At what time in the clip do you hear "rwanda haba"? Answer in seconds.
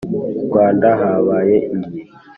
0.45-1.35